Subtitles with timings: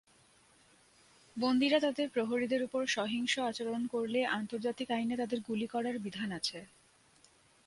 [1.37, 6.59] বন্দিরা তাদের প্রহরীদের ওপর সহিংস আচরণ করলে আন্তর্জাতিক আইনে তাদের গুলি করার বিধান আছে।